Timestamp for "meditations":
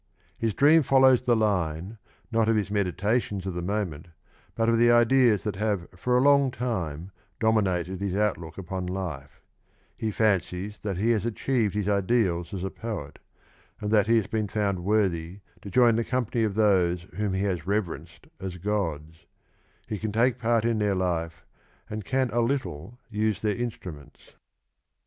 2.71-3.45